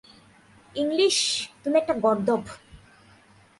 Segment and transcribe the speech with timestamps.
[0.75, 1.17] English,
[1.63, 2.43] তুমি একটা গর্দভ।